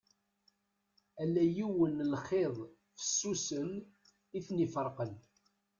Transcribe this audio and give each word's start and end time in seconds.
Ala 1.21 1.43
yiwen 1.55 1.93
n 2.03 2.07
lxiḍ 2.13 2.55
fessusen 2.97 3.69
i 4.37 4.39
ten-iferqen. 4.47 5.13